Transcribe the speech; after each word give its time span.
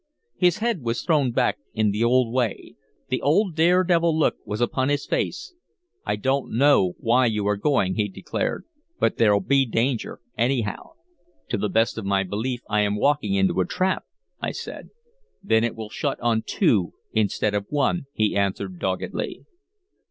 His 0.35 0.57
head 0.57 0.81
was 0.81 1.03
thrown 1.03 1.31
back 1.31 1.59
in 1.75 1.91
the 1.91 2.03
old 2.03 2.33
way; 2.33 2.73
the 3.09 3.21
old 3.21 3.55
daredevil 3.55 4.17
look 4.17 4.37
was 4.43 4.59
upon 4.59 4.89
his 4.89 5.05
face. 5.05 5.53
"I 6.07 6.15
don't 6.15 6.53
know 6.57 6.95
why 6.97 7.27
you 7.27 7.47
are 7.47 7.55
going," 7.55 7.93
he 7.93 8.07
declared, 8.09 8.65
"but 8.99 9.17
there'll 9.17 9.41
be 9.41 9.63
danger, 9.67 10.19
anyhow." 10.35 10.93
"To 11.49 11.57
the 11.59 11.69
best 11.69 11.99
of 11.99 12.05
my 12.05 12.23
belief 12.23 12.61
I 12.67 12.81
am 12.81 12.95
walking 12.95 13.35
into 13.35 13.61
a 13.61 13.65
trap," 13.67 14.05
I 14.41 14.53
said. 14.53 14.89
"Then 15.43 15.63
it 15.63 15.75
will 15.75 15.89
shut 15.91 16.19
on 16.19 16.41
two 16.47 16.93
instead 17.13 17.53
of 17.53 17.67
one," 17.69 18.07
he 18.11 18.35
answered 18.35 18.79
doggedly. 18.79 19.45